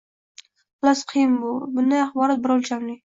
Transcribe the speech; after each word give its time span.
Xullas– 0.79 1.03
qiyin 1.11 1.35
bu– 1.43 1.51
bunday 1.75 2.03
axborot 2.07 2.43
«bir 2.47 2.55
o‘lchamli». 2.57 2.97